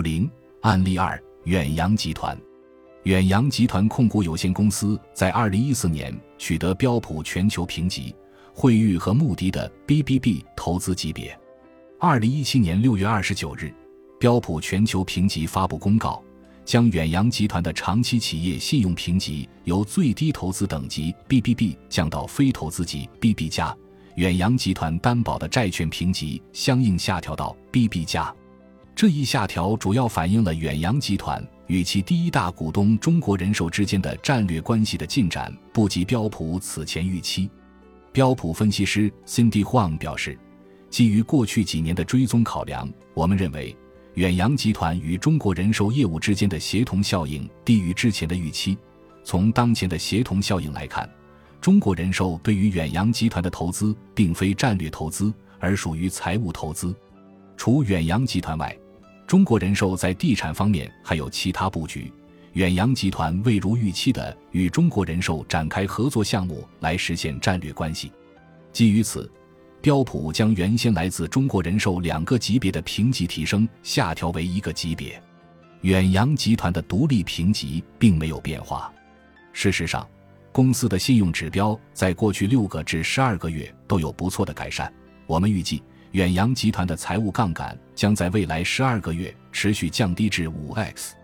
[0.00, 0.30] 零
[0.62, 2.38] 案例二：远洋集团。
[3.04, 8.14] 远洋集团控股有限公司在二零一四年取得标普全球评级、
[8.52, 11.34] 惠誉和穆迪的 BBB 投资级别。
[11.98, 13.72] 二零一七年六月二十九日，
[14.18, 16.22] 标普全球评级发布公告，
[16.64, 23.74] 将远洋集团的长期企业信用评级由最低投资等级 BBB 降到非投资级 BB 加，
[24.16, 28.34] 远洋集团担保的债券评级相应下调到 BB 加。
[29.00, 31.42] 这一下调主要反映了远洋集团。
[31.68, 37.48] 与其第一大股东中国人寿之间的战略关系的进展不及标普此前预期，
[38.12, 40.38] 标普分析师 Cindy Huang 表示，
[40.90, 43.74] 基于过去几年的追踪考量，我们认为
[44.16, 48.76] 远洋集团与中国人寿业务之间的协同效应低于之前的预期。
[49.24, 51.08] 从当前的协同效应来看，
[51.58, 56.94] 中国人寿对于远洋集团的投资并非战略投资，而属于财务投资。
[57.56, 58.74] 除远洋集团外，
[59.30, 62.12] 中国人寿在地产方面还有其他布局，
[62.54, 68.10] 远洋集团未如预期的与中国人寿展开合作项目来实现战略关系。
[68.72, 69.30] 基于此，
[69.80, 75.22] 标普将原先来自中国人寿两个级别的评级提升下调为一个级别。
[75.82, 78.92] 远洋集团的独立评级并没有变化。
[79.52, 80.04] 事实上，
[80.50, 84.92] 公司的信用指标在过去六个至十二个月都有不错的改善。
[85.28, 85.80] 我们预计。
[86.12, 91.14] 远洋集团的财务杠杆将在未来十二个月持续降低至五 x，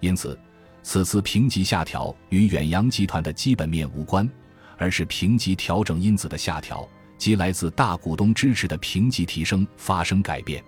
[0.00, 0.36] 因此，
[0.82, 4.28] 此次评级下调与远洋集团的基本面无关，
[4.76, 10.62] 而是评级调整因子的下调及来自大股东支持的评级提升发生改变。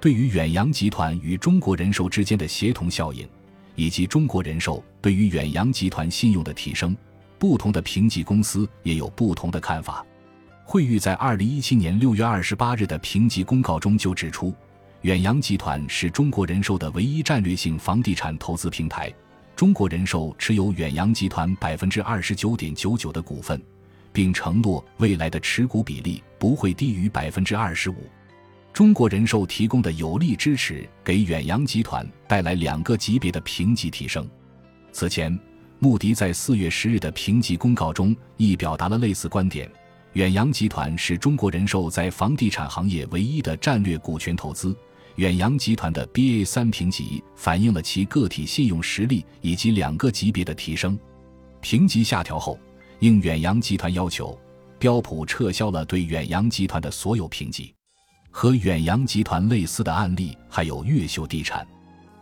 [0.00, 3.28] 对于远洋集团与中国人寿之间的协同效应，
[3.74, 6.96] 以及中国人寿对于远洋集团信用的提升，
[7.38, 10.04] 不同的评级公司也有不同的看法。
[10.66, 14.52] 惠誉在二零一七年六月二十八日的评级公告中就指出，
[15.02, 19.12] 远洋集团是中国人寿的唯一战略性房地产投资平台。
[19.54, 23.62] 中国人寿持有远洋集团百分之二十九点九九的股份，
[24.10, 27.96] 并承诺未来的持股比例不会低于百分之二十五。
[28.72, 34.28] 中国人寿提供的有力支持给远洋集团带来两个级别的评级提升。
[34.90, 35.38] 此前，
[35.78, 39.70] 穆迪在四月十日的评级公告中亦表达了类似观点。
[40.14, 44.76] 远洋集团是中国人寿在房地产行业唯一的战略股权投资。
[45.16, 50.96] 远洋集团的 Ba 三评级反映了其个体信用实力以及两个级别的提升。
[51.60, 52.56] 评级下调后，
[53.00, 54.38] 应远洋集团要求，
[54.78, 57.74] 标普撤销了对远洋集团的所有评级。
[58.30, 61.66] 和远洋集团类似的案例还有越秀地产。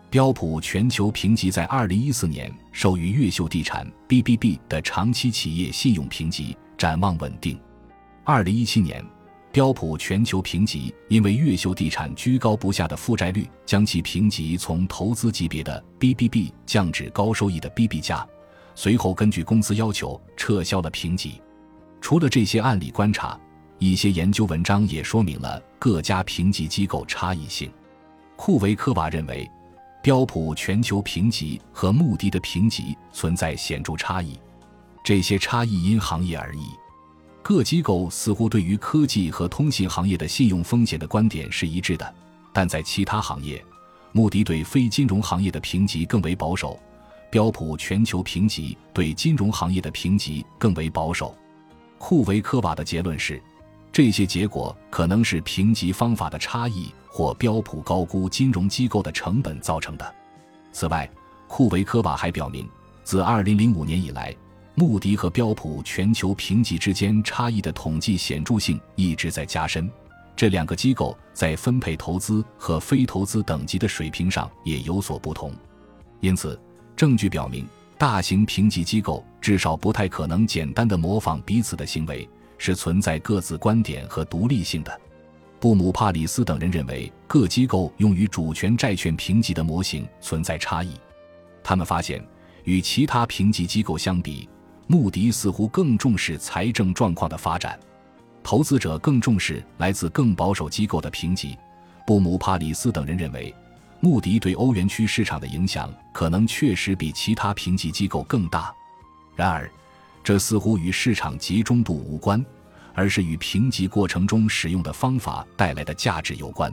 [0.09, 7.59] 标普全球评级在二零一四年授予越秀地产 BBB 的长期企业信用评级，展望稳定。
[8.25, 9.05] 二零一七年，
[9.51, 18.25] 标普全球评级因为越秀地产居高不下的负债率，将其评级从投资级别的 BBB 降至高收益的 BB 加。
[18.77, 21.43] 随后根据公司要求撤销了评级。
[22.01, 23.39] 除了这些案例观察，
[23.81, 27.73] 一些研究文章也说明了各家评级机构差异性。
[28.37, 29.51] 库维科娃认为，
[30.01, 34.39] 标普全球评级和穆迪的评级存在显著差异，
[35.03, 36.63] 这些差异因行业而异。
[37.43, 42.15] 各机构似乎对于科技和通信行业的信用风险的观点是一致的，
[42.53, 43.63] 但在其他行业，
[44.13, 46.79] 穆迪对非金融行业的评级更为保守，
[47.31, 51.37] 标普全球评级对金融行业的评级更为保守。
[51.99, 53.43] 库维科瓦的结论是，
[53.91, 60.15] 这些结果可能是评级方法的差异或标普高估金融机构的成本造成的。
[60.73, 61.11] 此外，
[61.49, 62.69] 库维科瓦还表明，
[63.03, 64.35] 自2005年以来。
[64.75, 69.91] 穆迪和标普全球评级之间差异的统计显著性一直在加深，
[70.35, 75.53] 这两个机构在分配投资和非投资等级的水平上也有所不同。
[76.21, 76.59] 因此，
[76.97, 77.67] 证据表明，
[77.99, 85.01] 大型评级机构至少不太可能简单的模仿彼此的行为，是存在各自观点和独立性的。
[85.61, 90.93] 布姆帕里斯等人认为，各机构用于主权债券评级的模型存在差异。
[91.63, 92.25] 他们发现，
[92.65, 94.49] 与其他评级机构相比，
[94.93, 97.81] 穆迪似乎更重视财政状况的发展，
[98.43, 101.57] 投资者更重视来自更保守机构的评级。
[102.07, 103.55] 布姆帕里斯等人认为，
[104.01, 108.71] 穆迪对欧元区市场的影响可能确实比其他评级机构更大。
[109.35, 109.67] 然而，
[110.23, 112.45] 这似乎与市场集中度无关，
[112.93, 116.71] 而是与评级过程中使用的方法带来的价值有关。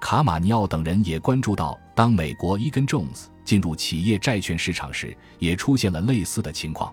[0.00, 6.92] 卡马尼奥等人也关注到，当美国伊根· Jones 进入企业债券市场时，也出现了类似的情况。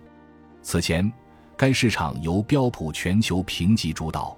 [0.62, 1.12] 此前，
[1.58, 4.38] 该市场由标普全球评级主导。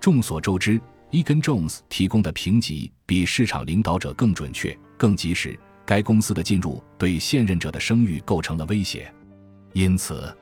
[0.00, 0.80] 众所周知
[1.10, 5.58] ，Egan Jones 提供的评级比市场领导者更准确、更及时。
[5.84, 9.12] 该公司的进入对现任者的声誉构成了威胁，
[9.72, 10.34] 因此，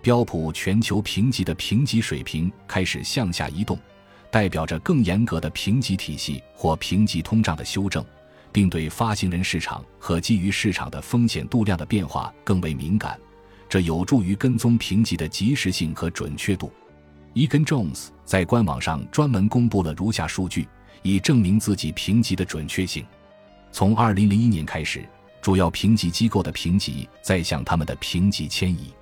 [0.00, 3.76] 标普全球评级的评级水平开始向下移动，
[4.30, 8.04] 代表着更严格的评级体系或评级通胀的修正，
[8.52, 13.18] 并对发行人市场和基于市场的风险度量的变化更为敏感。
[13.68, 16.72] 这有助于跟踪评级的及时性和准确度。
[17.34, 20.66] Egan Jones 在官网上专门公布了如下数据，
[21.02, 23.04] 以证明自己评级的准确性。
[23.70, 25.06] 从2001年开始，
[25.42, 28.92] 主要评级机构的评级在向他们的评级迁移。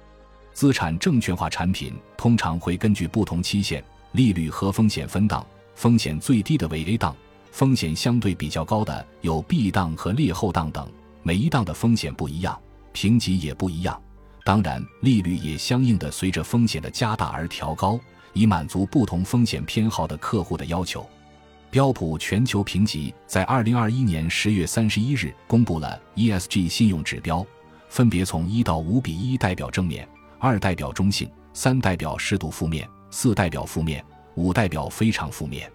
[0.53, 3.83] 资产证券化产品通常会根据不同期限、
[4.13, 7.15] 利率和风险分档，风险最低的为 A 档，
[7.53, 10.89] 风险相对比较高的有 B 档和劣后档等。
[11.23, 12.61] 每一档的风险不一样，
[12.93, 14.01] 评级也不一样。
[14.45, 17.99] 当然，利率也相应的随着风险的加大而调高。
[18.35, 21.09] 以满足不同风险偏好的客户的要求。
[21.71, 27.45] 标普全球评级在二零二一年十月三十一日公布了 ESG 信用指标，
[27.89, 30.07] 分别从一到五比一代表正面，
[30.39, 34.05] 二代表中性，三代表适度负面，四代表负面，
[34.35, 35.71] 五代表非常负面。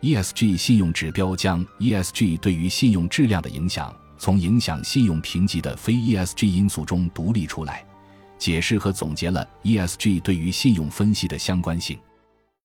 [0.00, 7.84] ESG 信用指标将 ESG 对于信用质量的影响从影响信用评级的非 ESG 因素中独立出来。
[8.42, 11.96] 解释和总结了 ESG 对于信用分析的相关性。